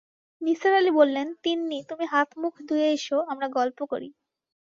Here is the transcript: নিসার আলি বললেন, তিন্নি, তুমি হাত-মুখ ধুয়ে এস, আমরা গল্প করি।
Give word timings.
নিসার 0.41 0.73
আলি 0.73 0.91
বললেন, 0.91 1.27
তিন্নি, 1.43 1.79
তুমি 1.89 2.05
হাত-মুখ 2.05 2.53
ধুয়ে 2.67 2.87
এস, 2.93 3.07
আমরা 3.27 3.47
গল্প 3.49 3.79
করি। 3.85 4.09